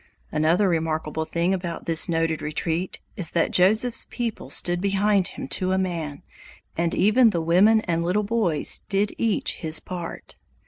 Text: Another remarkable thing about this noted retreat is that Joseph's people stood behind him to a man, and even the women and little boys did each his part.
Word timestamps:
Another 0.31 0.67
remarkable 0.67 1.25
thing 1.25 1.53
about 1.53 1.85
this 1.85 2.09
noted 2.09 2.41
retreat 2.41 2.99
is 3.15 3.29
that 3.29 3.51
Joseph's 3.51 4.07
people 4.09 4.49
stood 4.49 4.81
behind 4.81 5.27
him 5.37 5.47
to 5.49 5.73
a 5.73 5.77
man, 5.77 6.23
and 6.75 6.95
even 6.95 7.29
the 7.29 7.39
women 7.39 7.81
and 7.81 8.03
little 8.03 8.23
boys 8.23 8.81
did 8.89 9.13
each 9.19 9.57
his 9.57 9.79
part. 9.79 10.37